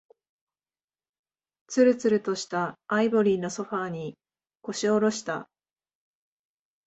[1.67, 4.15] つるつるとしたアイボリーのソファーに、
[4.63, 5.47] 腰を下ろした。